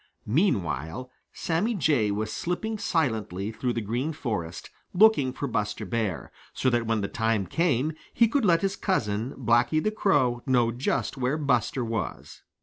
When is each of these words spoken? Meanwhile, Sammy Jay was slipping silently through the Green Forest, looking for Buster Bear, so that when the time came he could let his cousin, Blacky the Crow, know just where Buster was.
Meanwhile, 0.25 1.11
Sammy 1.31 1.75
Jay 1.75 2.09
was 2.09 2.33
slipping 2.33 2.79
silently 2.79 3.51
through 3.51 3.73
the 3.73 3.81
Green 3.81 4.13
Forest, 4.13 4.71
looking 4.95 5.31
for 5.31 5.45
Buster 5.47 5.85
Bear, 5.85 6.31
so 6.55 6.71
that 6.71 6.87
when 6.87 7.01
the 7.01 7.07
time 7.07 7.45
came 7.45 7.93
he 8.11 8.27
could 8.27 8.43
let 8.43 8.63
his 8.63 8.75
cousin, 8.75 9.35
Blacky 9.37 9.79
the 9.79 9.91
Crow, 9.91 10.41
know 10.47 10.71
just 10.71 11.17
where 11.17 11.37
Buster 11.37 11.85
was. 11.85 12.41